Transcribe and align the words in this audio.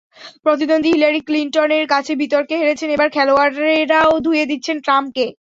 প্রতিদ্বন্দ্বী 0.43 0.89
হিলারি 0.93 1.21
ক্লিনটনের 1.27 1.85
কাছে 1.87 2.11
বিতর্কে 2.15 2.55
হেরেছেন, 2.57 2.89
এবার 2.89 3.09
খেলোয়াড়েরাও 3.09 4.11
ধুয়ে 4.25 4.45
দিচ্ছেন 4.45 4.77
ট্রাম্পকে। 4.85 5.25